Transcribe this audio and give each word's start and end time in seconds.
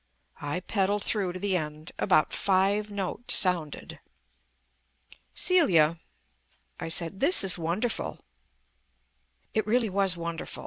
I 0.41 0.61
pedalled 0.61 1.03
through 1.03 1.31
to 1.33 1.39
the 1.39 1.55
end. 1.55 1.91
About 1.99 2.33
five 2.33 2.89
notes 2.89 3.35
sounded. 3.35 3.99
"Celia," 5.35 5.99
I 6.79 6.89
said, 6.89 7.19
"this 7.19 7.43
is 7.43 7.55
wonderful." 7.55 8.19
It 9.53 9.67
really 9.67 9.89
was 9.91 10.17
wonderful. 10.17 10.59